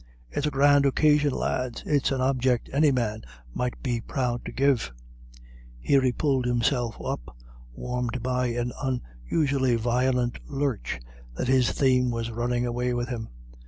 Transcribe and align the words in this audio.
It's 0.31 0.47
a 0.47 0.49
grand 0.49 0.87
occasion, 0.87 1.31
lads; 1.31 1.83
it's 1.85 2.09
an 2.09 2.21
object 2.21 2.71
any 2.73 2.91
man 2.91 3.21
might 3.53 3.83
be 3.83 4.01
proud 4.01 4.43
to 4.45 4.51
give" 4.51 4.91
Here 5.79 6.01
he 6.01 6.11
pulled 6.11 6.47
himself 6.47 6.99
up, 7.05 7.37
warned 7.75 8.23
by 8.23 8.47
an 8.47 8.71
unusually 8.81 9.75
violent 9.75 10.39
lurch 10.49 10.99
that 11.35 11.49
his 11.49 11.71
theme 11.71 12.09
was 12.09 12.31
running 12.31 12.65
away 12.65 12.95
with 12.95 13.09
him. 13.09 13.29